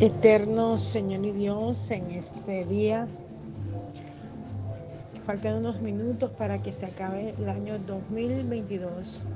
[0.00, 3.08] Eterno Señor y Dios, en este día,
[5.26, 9.26] faltan unos minutos para que se acabe el año 2022.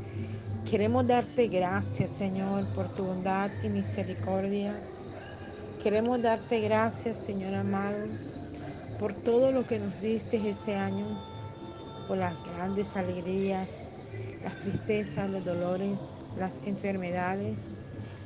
[0.71, 4.73] Queremos darte gracias, Señor, por tu bondad y misericordia.
[5.83, 8.07] Queremos darte gracias, Señor amado,
[9.01, 11.21] por todo lo que nos diste este año,
[12.07, 13.89] por las grandes alegrías,
[14.45, 17.57] las tristezas, los dolores, las enfermedades,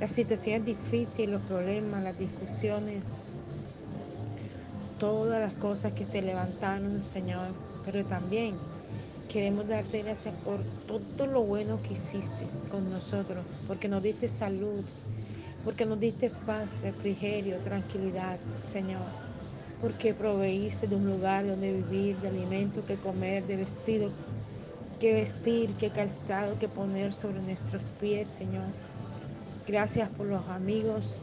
[0.00, 3.02] las situaciones difíciles, los problemas, las discusiones,
[4.98, 7.48] todas las cosas que se levantaron, Señor,
[7.84, 8.54] pero también
[9.28, 14.82] queremos darte gracias por todo lo bueno que hiciste con nosotros, porque nos diste salud,
[15.64, 19.02] porque nos diste paz, refrigerio, tranquilidad, Señor,
[19.80, 24.10] porque proveíste de un lugar donde vivir, de alimento que comer, de vestido
[25.00, 28.64] que vestir, que calzado que poner sobre nuestros pies, Señor.
[29.66, 31.20] Gracias por los amigos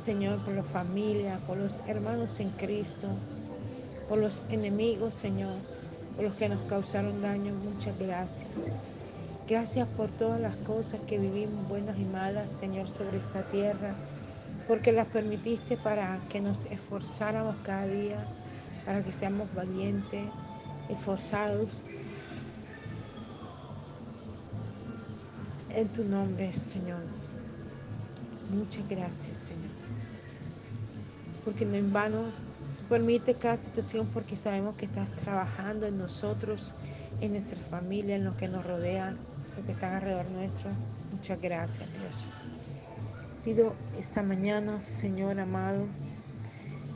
[0.00, 3.08] Señor, por la familia, por los hermanos en Cristo,
[4.08, 5.56] por los enemigos, Señor,
[6.16, 7.52] por los que nos causaron daño.
[7.54, 8.70] Muchas gracias.
[9.46, 13.94] Gracias por todas las cosas que vivimos, buenas y malas, Señor, sobre esta tierra,
[14.66, 18.24] porque las permitiste para que nos esforzáramos cada día,
[18.86, 20.24] para que seamos valientes,
[20.88, 21.82] esforzados.
[25.70, 27.29] En tu nombre, Señor.
[28.50, 29.70] Muchas gracias, Señor
[31.44, 32.24] porque no en vano
[32.78, 36.74] tú permites cada situación porque sabemos que estás trabajando en nosotros,
[37.20, 39.16] en nuestra familia, en los que nos rodean,
[39.56, 40.70] los que están alrededor nuestro.
[41.12, 42.26] Muchas gracias, Dios.
[43.44, 45.86] Pido esta mañana, Señor amado,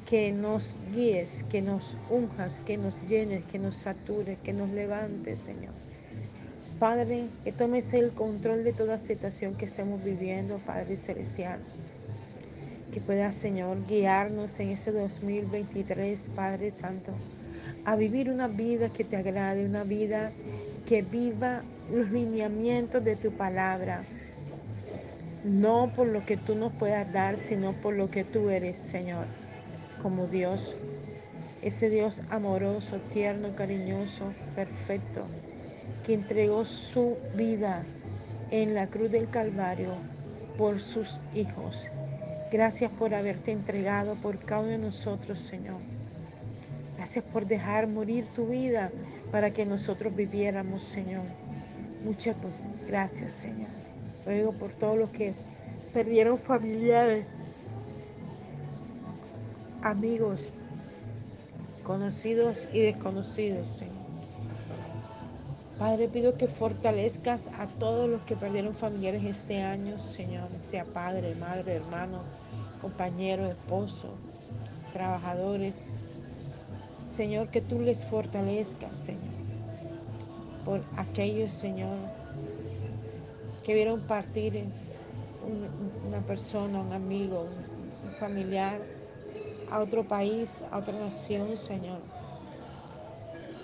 [0.07, 5.41] que nos guíes, que nos unjas, que nos llenes, que nos satures, que nos levantes,
[5.41, 5.84] Señor.
[6.79, 11.61] Padre, que tomes el control de toda situación que estemos viviendo, Padre Celestial
[12.95, 17.11] que pueda, Señor, guiarnos en este 2023, Padre Santo,
[17.85, 20.31] a vivir una vida que te agrade, una vida
[20.87, 21.63] que viva
[21.93, 24.05] los lineamientos de tu palabra.
[25.43, 29.27] No por lo que tú nos puedas dar, sino por lo que tú eres, Señor,
[30.01, 30.77] como Dios.
[31.63, 35.27] Ese Dios amoroso, tierno, cariñoso, perfecto,
[36.05, 37.85] que entregó su vida
[38.51, 39.95] en la cruz del Calvario
[40.57, 41.89] por sus hijos
[42.55, 45.81] Gracias por haberte entregado por cada uno de nosotros, Señor.
[46.97, 48.93] Gracias por dejar morir tu vida
[49.33, 51.25] para que nosotros viviéramos, Señor.
[52.05, 52.37] Muchas
[52.87, 53.67] gracias, Señor.
[54.25, 55.35] Ruego por todos los que
[55.93, 57.27] perdieron familiares,
[59.83, 60.53] amigos,
[61.83, 63.94] conocidos y desconocidos, Señor.
[65.85, 71.35] Padre, pido que fortalezcas a todos los que perdieron familiares este año, Señor, sea padre,
[71.35, 72.23] madre, hermano,
[72.81, 74.15] compañero, esposo,
[74.95, 75.91] trabajadores.
[77.05, 79.35] Señor, que tú les fortalezcas, Señor,
[80.65, 81.99] por aquellos, Señor,
[83.63, 84.65] que vieron partir
[86.09, 87.47] una persona, un amigo,
[88.07, 88.81] un familiar
[89.71, 92.01] a otro país, a otra nación, Señor.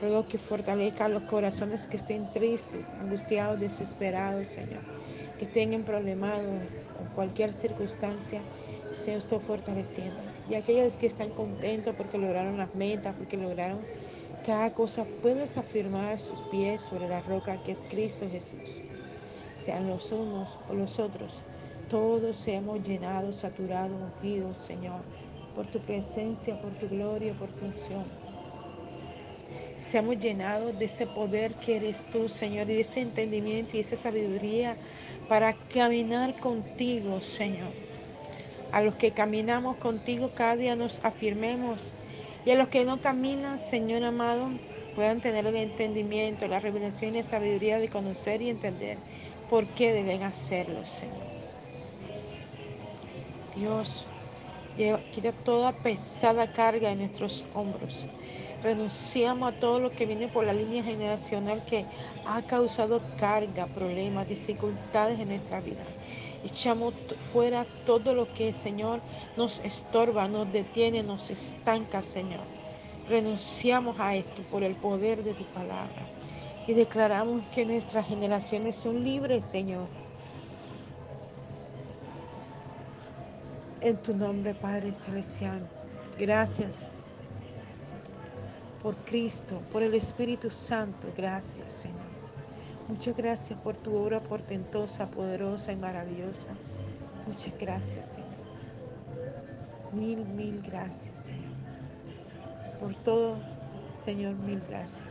[0.01, 4.83] Ruego que fortalezca los corazones que estén tristes, angustiados, desesperados, Señor.
[5.39, 6.47] Que estén problemados
[6.97, 8.41] con cualquier circunstancia,
[8.93, 10.21] sea usted fortaleciendo.
[10.49, 13.81] Y aquellos que están contentos porque lograron las metas, porque lograron
[14.47, 18.81] cada cosa, puedes afirmar sus pies sobre la roca que es Cristo Jesús.
[19.55, 21.45] Sean los unos o los otros,
[21.91, 25.03] todos seamos llenados, saturados, ungidos, Señor,
[25.55, 28.05] por tu presencia, por tu gloria, por tu unción.
[29.81, 33.97] Seamos llenados de ese poder que eres tú, Señor, y de ese entendimiento y esa
[33.97, 34.77] sabiduría
[35.27, 37.73] para caminar contigo, Señor.
[38.73, 41.93] A los que caminamos contigo cada día nos afirmemos.
[42.45, 44.51] Y a los que no caminan, Señor amado,
[44.95, 48.99] puedan tener el entendimiento, la revelación y la sabiduría de conocer y entender
[49.49, 51.31] por qué deben hacerlo, Señor.
[53.57, 54.07] Dios,
[55.13, 58.07] quita toda pesada carga en nuestros hombros
[58.63, 61.87] Renunciamos a todo lo que viene por la línea generacional que
[62.27, 65.83] ha causado carga, problemas, dificultades en nuestra vida.
[66.45, 66.93] Echamos
[67.33, 69.01] fuera todo lo que, Señor,
[69.37, 72.45] nos estorba, nos detiene, nos estanca, Señor.
[73.09, 76.07] Renunciamos a esto por el poder de tu palabra.
[76.67, 79.87] Y declaramos que nuestras generaciones son libres, Señor.
[83.81, 85.67] En tu nombre, Padre Celestial.
[86.19, 86.87] Gracias
[88.83, 91.09] por Cristo, por el Espíritu Santo.
[91.17, 92.11] Gracias, Señor.
[92.89, 96.49] Muchas gracias por tu obra portentosa, poderosa y maravillosa.
[97.27, 98.31] Muchas gracias, Señor.
[99.93, 101.53] Mil, mil gracias, Señor.
[102.81, 103.37] Por todo,
[103.93, 105.09] Señor, mil gracias.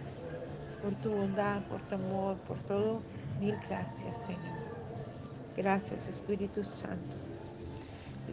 [0.81, 3.01] Por tu bondad, por tu amor, por todo,
[3.39, 4.59] mil gracias, Señor.
[5.55, 7.15] Gracias, Espíritu Santo.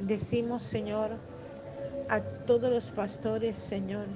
[0.02, 1.10] Decimos, Señor,
[2.08, 4.06] a todos los pastores, Señor,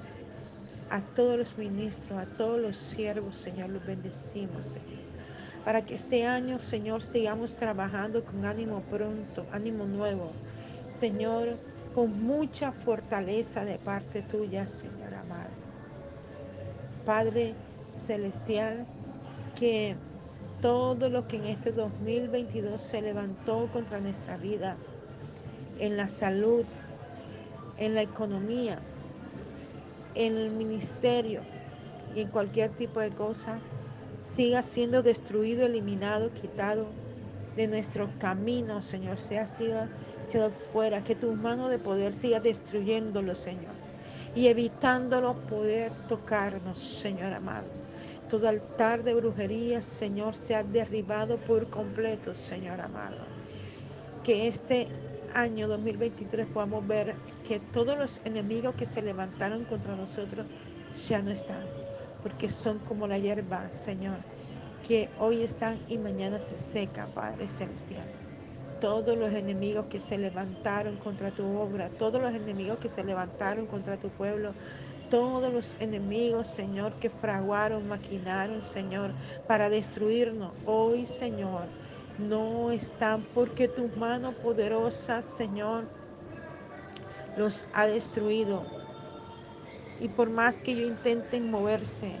[0.91, 4.99] a todos los ministros, a todos los siervos, Señor, los bendecimos, Señor.
[5.63, 10.31] Para que este año, Señor, sigamos trabajando con ánimo pronto, ánimo nuevo.
[10.87, 11.57] Señor,
[11.95, 15.51] con mucha fortaleza de parte tuya, Señor amado.
[17.05, 17.53] Padre
[17.85, 18.85] Celestial,
[19.57, 19.95] que
[20.61, 24.75] todo lo que en este 2022 se levantó contra nuestra vida,
[25.79, 26.65] en la salud,
[27.77, 28.77] en la economía,
[30.15, 31.41] en el ministerio
[32.15, 33.59] y en cualquier tipo de cosa,
[34.17, 36.87] siga siendo destruido, eliminado, quitado
[37.55, 39.89] de nuestro camino, Señor, sea siga
[40.25, 43.73] echado fuera, que tu mano de poder siga destruyéndolo, Señor,
[44.35, 47.67] y evitándolo poder tocarnos, Señor amado.
[48.29, 53.17] Todo altar de brujería, Señor, sea derribado por completo, Señor amado.
[54.23, 54.87] Que este
[55.33, 57.15] año 2023 podamos ver
[57.51, 60.47] que todos los enemigos que se levantaron contra nosotros
[60.95, 61.65] ya no están,
[62.23, 64.19] porque son como la hierba, Señor,
[64.87, 68.05] que hoy están y mañana se seca, Padre Celestial.
[68.79, 73.67] Todos los enemigos que se levantaron contra tu obra, todos los enemigos que se levantaron
[73.67, 74.53] contra tu pueblo,
[75.09, 79.11] todos los enemigos, Señor, que fraguaron, maquinaron, Señor,
[79.45, 80.53] para destruirnos.
[80.65, 81.63] Hoy, Señor,
[82.17, 85.83] no están porque tu mano poderosa, Señor,
[87.37, 88.65] los ha destruido.
[89.99, 92.11] Y por más que ellos intenten moverse,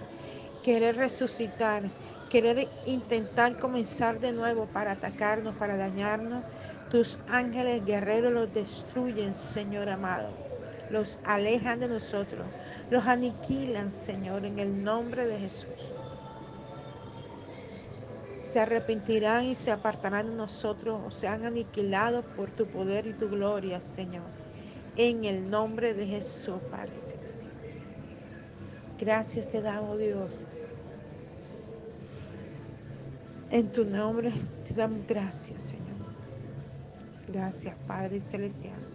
[0.63, 1.83] querer resucitar,
[2.29, 6.45] querer intentar comenzar de nuevo para atacarnos, para dañarnos,
[6.89, 10.29] tus ángeles guerreros los destruyen, Señor amado.
[10.89, 12.45] Los alejan de nosotros,
[12.89, 15.93] los aniquilan, Señor, en el nombre de Jesús.
[18.35, 23.29] Se arrepentirán y se apartarán de nosotros o sean aniquilados por tu poder y tu
[23.29, 24.25] gloria, Señor.
[24.97, 27.51] En el nombre de Jesús, Padre Celestial.
[28.99, 30.43] Gracias te damos, Dios.
[33.49, 34.31] En tu nombre
[34.67, 35.87] te damos gracias, Señor.
[37.27, 38.90] Gracias, Padre Celestial.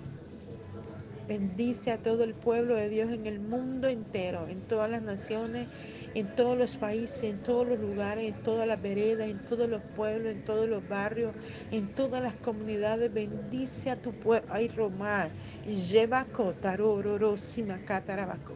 [1.28, 5.68] Bendice a todo el pueblo de Dios en el mundo entero, en todas las naciones,
[6.14, 9.82] en todos los países, en todos los lugares, en todas las veredas, en todos los
[9.82, 11.34] pueblos, en todos los barrios,
[11.72, 13.12] en todas las comunidades.
[13.12, 14.48] Bendice a tu pueblo.
[14.52, 15.30] Ay, Romar.
[15.66, 18.54] Lleva cotarororo, simacatarabaco.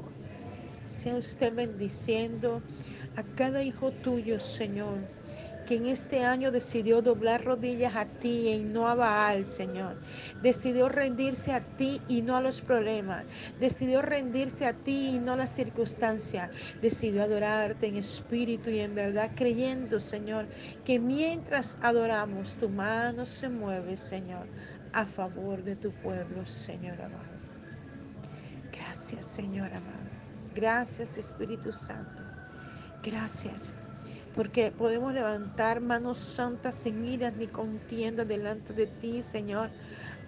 [0.85, 2.63] Sea usted bendiciendo
[3.17, 5.20] a cada hijo tuyo, Señor
[5.71, 9.95] que en este año decidió doblar rodillas a ti y no a Baal, Señor.
[10.43, 13.25] Decidió rendirse a ti y no a los problemas.
[13.61, 16.51] Decidió rendirse a ti y no a las circunstancias.
[16.83, 20.49] Decidió adorarte en espíritu y en verdad, creyendo, Señor,
[20.85, 24.49] que mientras adoramos, tu mano se mueve, Señor,
[24.93, 27.39] a favor de tu pueblo, Señor amado.
[28.73, 30.11] Gracias, Señor amado.
[30.53, 32.25] Gracias, Espíritu Santo.
[33.05, 33.77] Gracias
[34.35, 39.71] porque podemos levantar manos santas sin iras ni contienda delante de ti, Señor,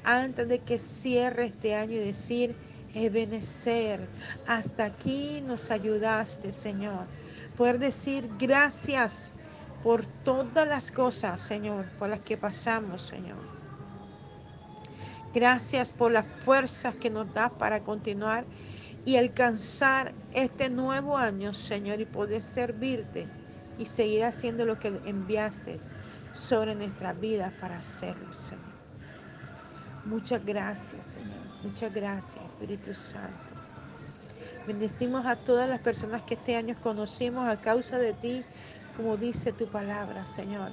[0.04, 2.56] antes de que cierre este año y decir,
[2.94, 4.06] Ebenecer,
[4.46, 7.06] hasta aquí nos ayudaste, Señor.
[7.56, 9.30] Poder decir gracias
[9.82, 13.38] por todas las cosas, Señor, por las que pasamos, Señor.
[15.32, 18.44] Gracias por las fuerzas que nos das para continuar
[19.06, 23.26] y alcanzar este nuevo año, Señor, y poder servirte
[23.78, 25.78] y seguir haciendo lo que enviaste
[26.32, 28.72] sobre nuestra vida para hacerlo, Señor.
[30.04, 31.62] Muchas gracias, Señor.
[31.62, 33.52] Muchas gracias, Espíritu Santo.
[34.66, 38.44] Bendecimos a todas las personas que este año conocimos a causa de ti,
[38.96, 40.72] como dice tu palabra, Señor.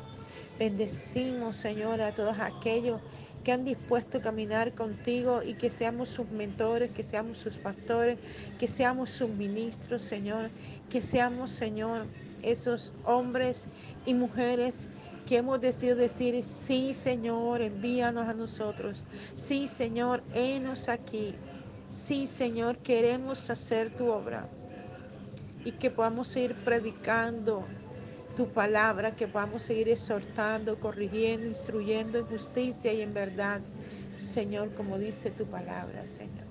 [0.57, 3.01] Bendecimos, Señor, a todos aquellos
[3.43, 8.17] que han dispuesto a caminar contigo y que seamos sus mentores, que seamos sus pastores,
[8.59, 10.49] que seamos sus ministros, Señor,
[10.89, 12.05] que seamos, Señor,
[12.43, 13.67] esos hombres
[14.05, 14.89] y mujeres
[15.27, 19.05] que hemos decidido decir, sí Señor, envíanos a nosotros.
[19.35, 21.35] Sí Señor, enos aquí.
[21.91, 24.47] Sí Señor, queremos hacer tu obra.
[25.63, 27.63] Y que podamos seguir predicando
[28.35, 33.61] tu palabra, que podamos seguir exhortando, corrigiendo, instruyendo en justicia y en verdad.
[34.15, 36.48] Señor, como dice tu palabra, Señor.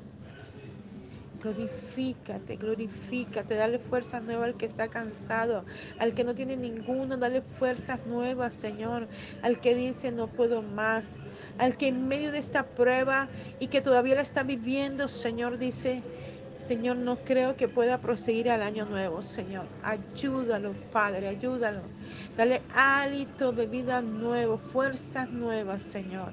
[1.43, 5.65] Glorifícate, glorifícate, dale fuerzas nuevas al que está cansado,
[6.01, 9.07] al que no tiene ninguno, dale fuerzas nuevas, Señor,
[9.43, 11.21] al que dice no puedo más,
[11.59, 13.29] al que en medio de esta prueba
[13.61, 16.03] y que todavía la está viviendo, Señor, dice,
[16.59, 19.67] Señor, no creo que pueda proseguir al año nuevo, Señor.
[19.85, 21.83] Ayúdalo, Padre, ayúdalo.
[22.37, 26.33] Dale hálito de vida nuevo, fuerzas nuevas, Señor.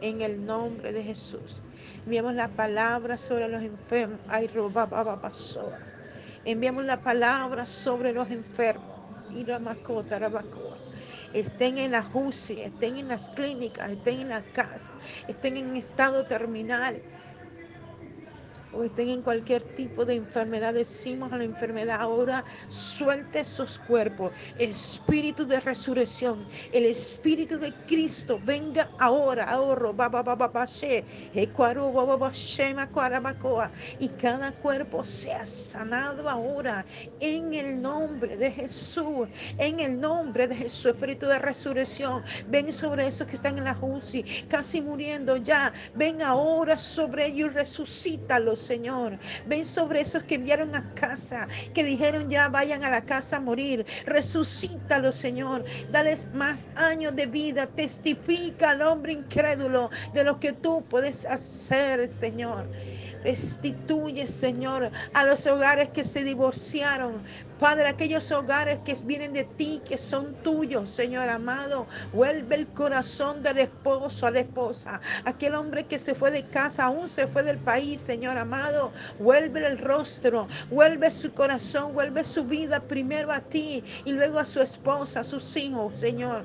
[0.00, 1.60] En el nombre de Jesús.
[2.04, 4.18] Enviamos la palabra sobre los enfermos.
[4.28, 4.48] Ay,
[6.44, 8.96] Enviamos la palabra sobre los enfermos.
[9.34, 10.18] Y la mascota,
[11.34, 14.92] estén en la UCI, estén en las clínicas, estén en la casa,
[15.26, 17.00] estén en estado terminal,
[18.78, 24.32] o estén en cualquier tipo de enfermedad, decimos a la enfermedad ahora, suelte esos cuerpos.
[24.58, 29.94] Espíritu de resurrección, el Espíritu de Cristo, venga ahora, ahorro,
[33.98, 36.84] y cada cuerpo sea sanado ahora
[37.20, 43.06] en el nombre de Jesús, en el nombre de Jesús, Espíritu de resurrección, ven sobre
[43.06, 48.67] esos que están en la UCI, casi muriendo ya, ven ahora sobre ellos y resucítalos
[48.68, 49.18] Señor.
[49.46, 53.40] Ven sobre esos que enviaron a casa, que dijeron ya vayan a la casa a
[53.40, 53.86] morir.
[54.04, 55.64] Resucítalo, Señor.
[55.90, 57.66] Dales más años de vida.
[57.66, 62.66] Testifica al hombre incrédulo de lo que tú puedes hacer, Señor.
[63.24, 67.22] Restituye, Señor, a los hogares que se divorciaron.
[67.58, 73.42] Padre, aquellos hogares que vienen de ti, que son tuyos, Señor amado, vuelve el corazón
[73.42, 75.00] del esposo a la esposa.
[75.24, 79.66] Aquel hombre que se fue de casa, aún se fue del país, Señor amado, vuelve
[79.66, 84.60] el rostro, vuelve su corazón, vuelve su vida primero a ti y luego a su
[84.60, 86.44] esposa, a sus hijos, Señor.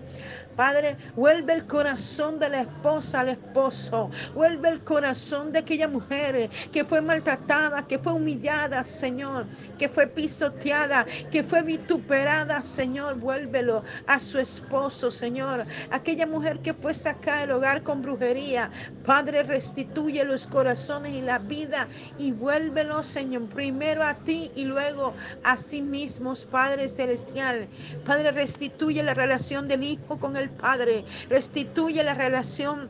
[0.55, 4.09] Padre, vuelve el corazón de la esposa al esposo.
[4.35, 9.47] Vuelve el corazón de aquella mujer que fue maltratada, que fue humillada, Señor,
[9.79, 13.15] que fue pisoteada, que fue vituperada, Señor.
[13.15, 15.65] Vuélvelo a su esposo, Señor.
[15.91, 18.71] Aquella mujer que fue sacada del hogar con brujería.
[19.05, 25.13] Padre, restituye los corazones y la vida y vuélvelo, Señor, primero a ti y luego
[25.43, 27.67] a sí mismos, Padre Celestial.
[28.05, 31.05] Padre, restituye la relación del Hijo con el Padre.
[31.29, 32.89] Restituye la relación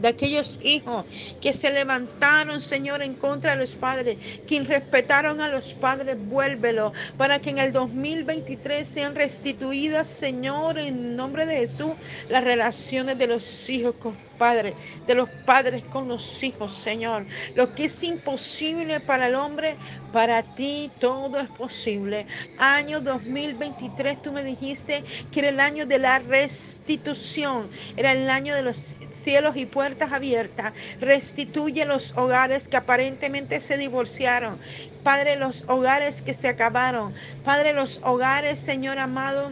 [0.00, 1.04] de aquellos hijos
[1.40, 6.92] que se levantaron, Señor, en contra de los padres, que respetaron a los padres, vuélvelo,
[7.16, 11.92] para que en el 2023 sean restituidas, Señor, en nombre de Jesús,
[12.28, 14.74] las relaciones de los hijos con Padre,
[15.06, 17.26] de los padres con los hijos, Señor.
[17.54, 19.76] Lo que es imposible para el hombre,
[20.12, 22.26] para ti todo es posible.
[22.58, 28.54] Año 2023, tú me dijiste que era el año de la restitución, era el año
[28.54, 30.72] de los cielos y puertas abiertas.
[31.00, 34.58] Restituye los hogares que aparentemente se divorciaron.
[35.02, 37.14] Padre, los hogares que se acabaron.
[37.44, 39.50] Padre, los hogares, Señor amado.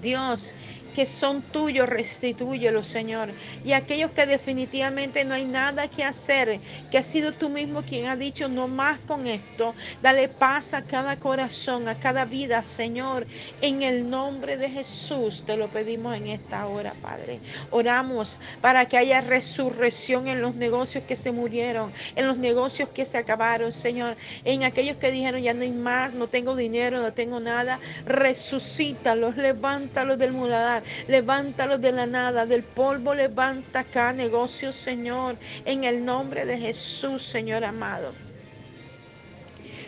[0.00, 0.52] Dios,
[0.96, 3.28] que son tuyos, restitúyelos, Señor.
[3.66, 6.58] Y aquellos que definitivamente no hay nada que hacer,
[6.90, 10.80] que ha sido tú mismo quien ha dicho no más con esto, dale paz a
[10.80, 13.26] cada corazón, a cada vida, Señor.
[13.60, 17.40] En el nombre de Jesús te lo pedimos en esta hora, Padre.
[17.70, 23.04] Oramos para que haya resurrección en los negocios que se murieron, en los negocios que
[23.04, 24.16] se acabaron, Señor.
[24.46, 29.36] En aquellos que dijeron ya no hay más, no tengo dinero, no tengo nada, resucítalos,
[29.36, 36.04] levántalos del muladar, Levántalos de la nada, del polvo levanta acá negocio, Señor, en el
[36.04, 38.14] nombre de Jesús, Señor amado.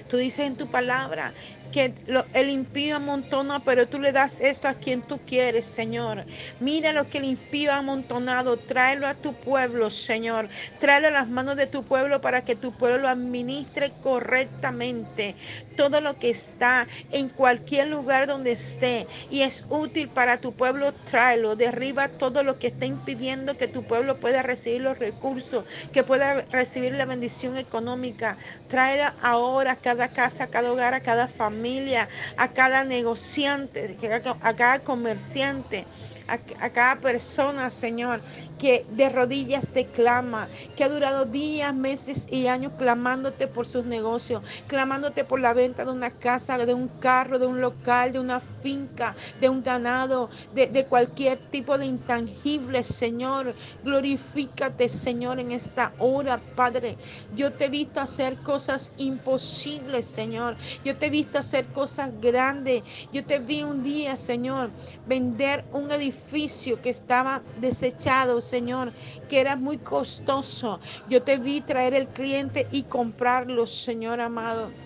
[0.08, 1.34] Tú dices en tu palabra
[1.70, 1.94] que
[2.34, 6.24] el impío amontona, pero tú le das esto a quien tú quieres, Señor.
[6.60, 10.48] Mira lo que el impío ha amontonado, tráelo a tu pueblo, Señor.
[10.80, 15.36] Tráelo a las manos de tu pueblo para que tu pueblo lo administre correctamente.
[15.76, 20.92] Todo lo que está en cualquier lugar donde esté y es útil para tu pueblo,
[20.92, 21.56] tráelo.
[21.56, 26.42] Derriba todo lo que está impidiendo que tu pueblo pueda recibir los recursos, que pueda
[26.50, 28.38] recibir la bendición económica.
[28.68, 33.98] Tráela ahora a cada casa, a cada hogar, a cada familia familia, a cada negociante,
[34.40, 35.88] a cada comerciante,
[36.28, 36.38] a,
[36.70, 38.22] cada persona, Señor,
[38.58, 43.84] que de rodillas te clama, que ha durado días, meses y años clamándote por sus
[43.84, 48.18] negocios, clamándote por la venta de una casa, de un carro, de un local, de
[48.18, 53.54] una finca, de un ganado, de, de cualquier tipo de intangible, Señor.
[53.84, 56.96] Glorifícate, Señor, en esta hora, Padre.
[57.36, 60.56] Yo te he visto hacer cosas imposibles, Señor.
[60.84, 62.82] Yo te he visto hacer cosas grandes.
[63.12, 64.70] Yo te vi un día, Señor,
[65.06, 68.94] vender un edificio que estaba desechado, Señor,
[69.28, 70.80] que era muy costoso.
[71.06, 74.76] Yo te vi traer el cliente y comprarlo, Señor amado.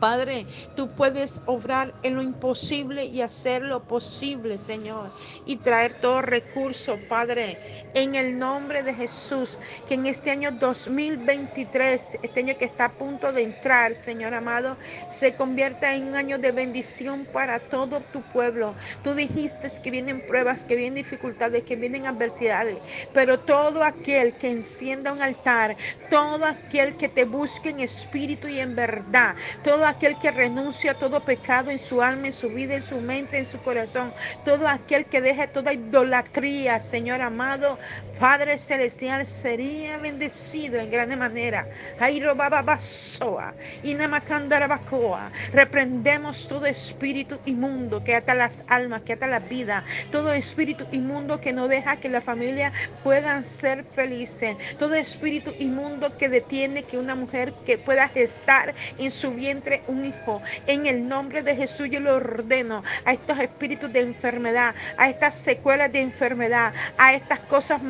[0.00, 5.10] Padre, tú puedes obrar en lo imposible y hacer lo posible, Señor,
[5.44, 12.18] y traer todo recurso, Padre, en el nombre de Jesús, que en este año 2023,
[12.22, 14.76] este año que está a punto de entrar, Señor amado,
[15.08, 18.74] se convierta en un año de bendición para todo tu pueblo.
[19.02, 22.78] Tú dijiste que vienen pruebas, que vienen dificultades, que vienen adversidades,
[23.12, 25.76] pero todo aquel que encienda un altar,
[26.10, 30.94] todo aquel que te busque en espíritu y en verdad, todo aquel que renuncia a
[30.94, 34.12] todo pecado en su alma, en su vida, en su mente, en su corazón,
[34.44, 37.78] todo aquel que deje toda idolatría, Señor amado,
[38.18, 41.68] Padre Celestial, sería bendecido en grande manera.
[42.00, 45.30] Ahí robaba basoa y bacoa.
[45.52, 51.40] Reprendemos todo espíritu inmundo que ata las almas, que ata la vida, todo espíritu inmundo
[51.40, 52.72] que no deja que la familia
[53.04, 59.12] puedan ser felices, todo espíritu inmundo que detiene que una mujer que pueda gestar en
[59.12, 60.42] su vientre un hijo.
[60.66, 65.36] En el nombre de Jesús yo lo ordeno a estos espíritus de enfermedad, a estas
[65.36, 67.82] secuelas de enfermedad, a estas cosas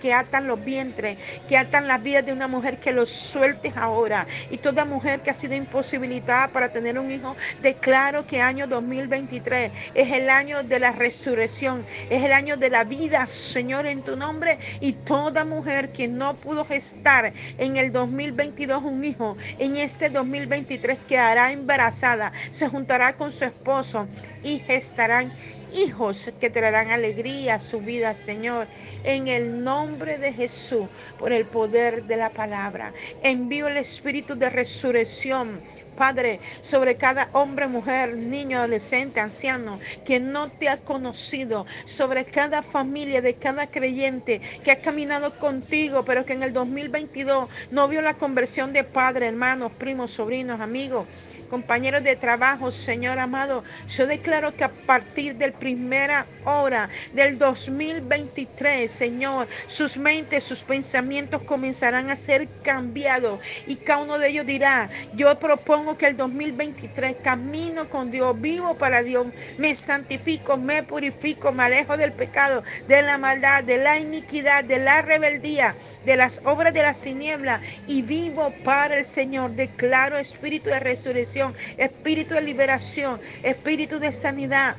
[0.00, 4.26] que atan los vientres, que atan las vidas de una mujer, que los sueltes ahora.
[4.50, 9.70] Y toda mujer que ha sido imposibilitada para tener un hijo, declaro que año 2023
[9.94, 14.16] es el año de la resurrección, es el año de la vida, Señor, en tu
[14.16, 14.58] nombre.
[14.80, 20.98] Y toda mujer que no pudo gestar en el 2022 un hijo, en este 2023
[20.98, 24.06] que quedará embarazada, se juntará con su esposo
[24.42, 25.32] y gestarán
[25.76, 28.66] hijos que traerán alegría a su vida, Señor,
[29.04, 32.92] en el nombre de Jesús, por el poder de la palabra.
[33.22, 35.60] Envío el espíritu de resurrección
[35.96, 42.62] Padre, sobre cada hombre, mujer, niño, adolescente, anciano que no te ha conocido, sobre cada
[42.62, 48.02] familia de cada creyente que ha caminado contigo, pero que en el 2022 no vio
[48.02, 51.06] la conversión de padre, hermanos, primos, sobrinos, amigos
[51.46, 58.90] compañeros de trabajo, Señor amado, yo declaro que a partir del primera hora del 2023,
[58.90, 64.90] Señor, sus mentes, sus pensamientos comenzarán a ser cambiados y cada uno de ellos dirá,
[65.14, 69.26] yo propongo que el 2023 camino con Dios, vivo para Dios,
[69.58, 74.78] me santifico, me purifico, me alejo del pecado, de la maldad, de la iniquidad, de
[74.78, 79.52] la rebeldía, de las obras de las tinieblas y vivo para el Señor.
[79.52, 81.35] Declaro espíritu de resurrección
[81.76, 84.76] espíritu de liberación, espíritu de sanidad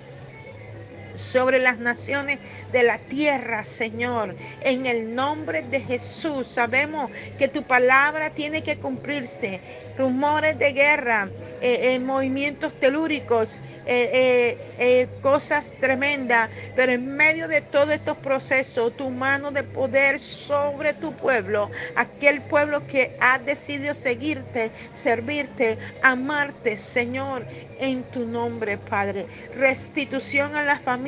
[1.17, 2.39] sobre las naciones
[2.71, 4.35] de la tierra, Señor.
[4.61, 9.59] En el nombre de Jesús, sabemos que tu palabra tiene que cumplirse.
[9.97, 11.27] Rumores de guerra,
[11.59, 19.09] eh, eh, movimientos telúricos, eh, cosas tremendas, pero en medio de todos estos procesos, tu
[19.09, 27.47] mano de poder sobre tu pueblo, aquel pueblo que ha decidido seguirte, servirte, amarte, Señor,
[27.79, 29.25] en tu nombre, Padre.
[29.55, 31.06] Restitución a la familia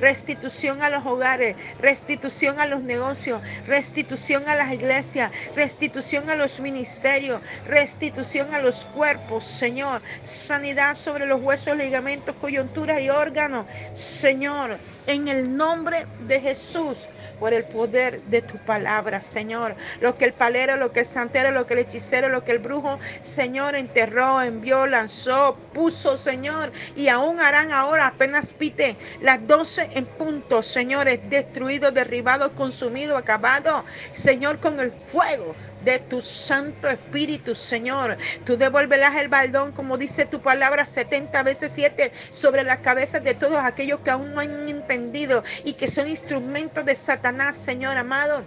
[0.00, 6.60] restitución a los hogares, restitución a los negocios, restitución a las iglesias, restitución a los
[6.60, 14.78] ministerios, restitución a los cuerpos, Señor, sanidad sobre los huesos, ligamentos, coyunturas y órganos, Señor
[15.06, 19.76] en el nombre de Jesús, por el poder de tu palabra, Señor.
[20.00, 22.58] Lo que el palero, lo que el santero, lo que el hechicero, lo que el
[22.58, 29.88] brujo, Señor, enterró, envió, lanzó, puso, Señor, y aún harán ahora, apenas pite las doce
[29.94, 35.54] en punto, Señor, destruido, derribado, consumido, acabado, Señor, con el fuego
[35.86, 38.18] de tu Santo Espíritu, Señor.
[38.44, 43.34] Tú devolverás el baldón, como dice tu palabra, 70 veces 7 sobre las cabezas de
[43.34, 48.42] todos aquellos que aún no han entendido y que son instrumentos de Satanás, Señor amado.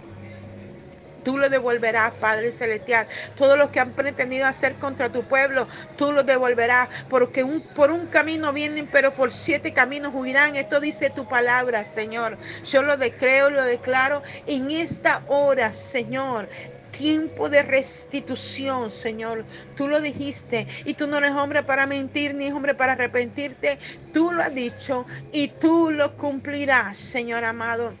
[1.24, 3.06] Tú lo devolverás, Padre Celestial.
[3.36, 6.88] Todo lo que han pretendido hacer contra tu pueblo, tú lo devolverás.
[7.08, 10.56] Porque un, por un camino vienen, pero por siete caminos huirán.
[10.56, 12.38] Esto dice tu palabra, Señor.
[12.64, 16.48] Yo lo decreo, lo declaro en esta hora, Señor
[16.90, 19.44] tiempo de restitución, Señor.
[19.76, 23.78] Tú lo dijiste y tú no eres hombre para mentir ni hombre para arrepentirte.
[24.12, 27.92] Tú lo has dicho y tú lo cumplirás, Señor amado.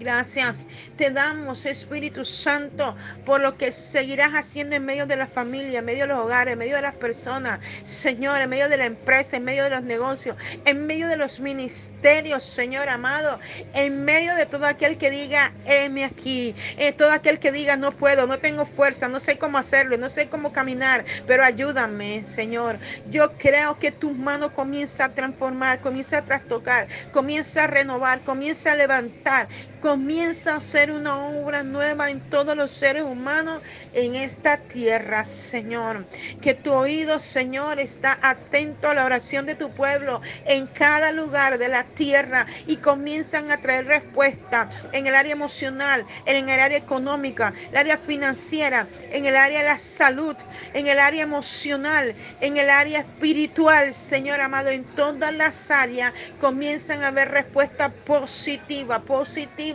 [0.00, 0.66] Gracias.
[0.96, 5.84] Te damos, Espíritu Santo, por lo que seguirás haciendo en medio de la familia, en
[5.84, 9.36] medio de los hogares, en medio de las personas, Señor, en medio de la empresa,
[9.36, 13.38] en medio de los negocios, en medio de los ministerios, Señor amado,
[13.74, 17.92] en medio de todo aquel que diga, heme aquí, en todo aquel que diga, no
[17.92, 22.78] puedo, no tengo fuerza, no sé cómo hacerlo, no sé cómo caminar, pero ayúdame, Señor.
[23.10, 28.72] Yo creo que tu mano comienza a transformar, comienza a trastocar, comienza a renovar, comienza
[28.72, 29.46] a levantar
[29.80, 33.62] Comienza a hacer una obra nueva en todos los seres humanos
[33.94, 36.04] en esta tierra, Señor.
[36.42, 41.56] Que tu oído, Señor, está atento a la oración de tu pueblo en cada lugar
[41.56, 46.76] de la tierra y comienzan a traer respuesta en el área emocional, en el área
[46.76, 50.36] económica, el área financiera, en el área de la salud,
[50.74, 57.02] en el área emocional, en el área espiritual, Señor amado, en todas las áreas comienzan
[57.02, 59.69] a haber respuesta positiva, positiva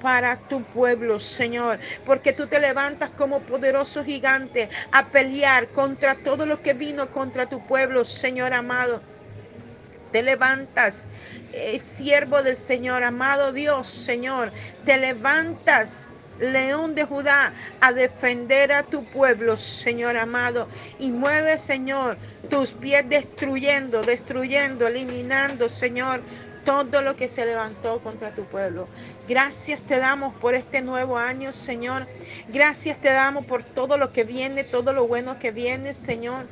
[0.00, 6.46] para tu pueblo, Señor, porque tú te levantas como poderoso gigante a pelear contra todo
[6.46, 9.02] lo que vino contra tu pueblo, Señor amado.
[10.12, 11.06] Te levantas,
[11.52, 14.50] eh, siervo del Señor, amado Dios, Señor.
[14.84, 16.08] Te levantas,
[16.40, 20.66] león de Judá, a defender a tu pueblo, Señor amado.
[20.98, 22.16] Y mueve, Señor,
[22.48, 26.22] tus pies destruyendo, destruyendo, eliminando, Señor,
[26.64, 28.88] todo lo que se levantó contra tu pueblo.
[29.30, 32.08] Gracias te damos por este nuevo año, Señor.
[32.48, 36.46] Gracias te damos por todo lo que viene, todo lo bueno que viene, Señor.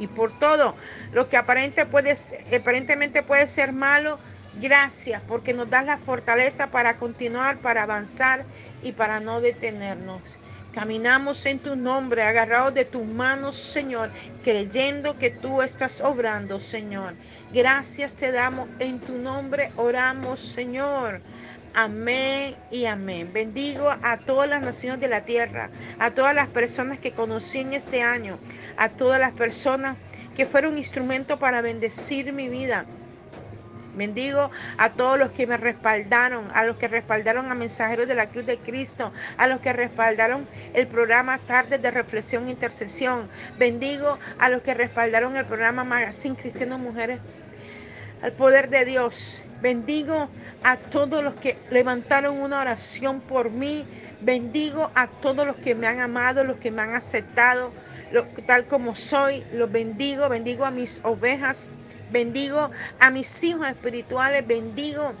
[0.00, 0.74] Y por todo
[1.12, 2.16] lo que aparente puede,
[2.52, 4.18] aparentemente puede ser malo.
[4.60, 8.44] Gracias porque nos das la fortaleza para continuar, para avanzar
[8.82, 10.40] y para no detenernos.
[10.72, 14.10] Caminamos en tu nombre, agarrados de tus manos, Señor,
[14.42, 17.14] creyendo que tú estás obrando, Señor.
[17.52, 21.20] Gracias te damos en tu nombre, oramos, Señor.
[21.74, 23.30] Amén y amén.
[23.34, 27.74] Bendigo a todas las naciones de la tierra, a todas las personas que conocí en
[27.74, 28.38] este año,
[28.78, 29.98] a todas las personas
[30.34, 32.86] que fueron instrumento para bendecir mi vida.
[33.94, 38.28] Bendigo a todos los que me respaldaron, a los que respaldaron a Mensajeros de la
[38.28, 43.28] Cruz de Cristo, a los que respaldaron el programa Tardes de Reflexión e Intercesión.
[43.58, 47.20] Bendigo a los que respaldaron el programa Magazine Cristiano Mujeres
[48.22, 49.44] al poder de Dios.
[49.60, 50.28] Bendigo
[50.64, 53.84] a todos los que levantaron una oración por mí.
[54.20, 57.72] Bendigo a todos los que me han amado, los que me han aceptado,
[58.46, 59.44] tal como soy.
[59.52, 61.68] Los bendigo, bendigo a mis ovejas
[62.12, 65.18] Bendigo a mis hijos espirituales, bendigo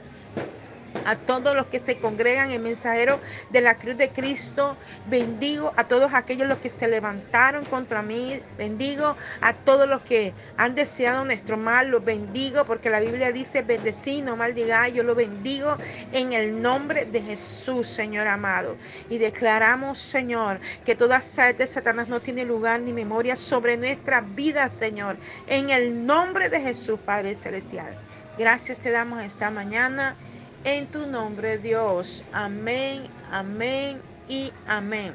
[1.04, 4.76] a todos los que se congregan en mensajero de la cruz de Cristo.
[5.08, 8.40] Bendigo a todos aquellos los que se levantaron contra mí.
[8.56, 11.88] Bendigo a todos los que han deseado nuestro mal.
[11.88, 14.94] Los bendigo porque la Biblia dice bendecí, no maldigáis.
[14.94, 15.76] Yo lo bendigo
[16.12, 18.76] en el nombre de Jesús, Señor amado.
[19.08, 24.20] Y declaramos, Señor, que toda saeta de Satanás no tiene lugar ni memoria sobre nuestra
[24.20, 25.16] vida, Señor.
[25.46, 27.94] En el nombre de Jesús, Padre Celestial.
[28.38, 30.16] Gracias te damos esta mañana
[30.64, 32.24] en tu nombre, Dios.
[32.32, 35.14] Amén, amén y amén.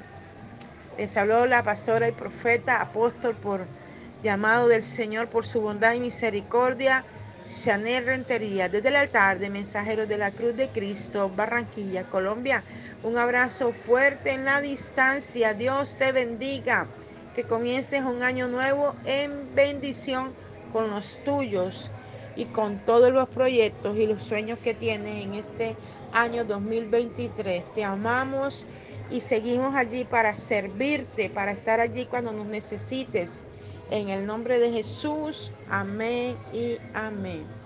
[0.98, 3.66] Les habló la pastora y profeta, apóstol por
[4.24, 7.06] llamado del Señor por su bondad y misericordia.
[7.46, 12.64] Chanel Rentería, desde el altar de Mensajeros de la Cruz de Cristo, Barranquilla, Colombia.
[13.04, 15.54] Un abrazo fuerte en la distancia.
[15.54, 16.88] Dios te bendiga.
[17.36, 20.34] Que comiences un año nuevo en bendición
[20.74, 21.90] con los tuyos
[22.38, 25.76] y con todos los proyectos y los sueños que tienes en este
[26.14, 27.74] año 2023.
[27.74, 28.66] Te amamos
[29.10, 33.44] y seguimos allí para servirte, para estar allí cuando nos necesites.
[33.90, 37.57] En el nombre de Jesús, amén y amén.